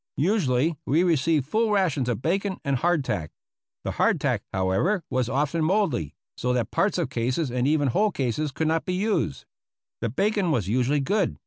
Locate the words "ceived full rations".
1.15-2.09